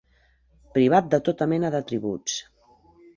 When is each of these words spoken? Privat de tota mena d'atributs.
Privat 0.77 1.11
de 1.13 1.19
tota 1.27 1.47
mena 1.51 1.71
d'atributs. 1.75 2.39